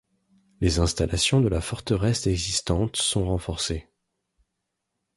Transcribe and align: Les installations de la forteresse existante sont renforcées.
Les 0.61 0.79
installations 0.79 1.41
de 1.41 1.47
la 1.47 1.61
forteresse 1.61 2.25
existante 2.25 2.95
sont 2.95 3.25
renforcées. 3.25 3.87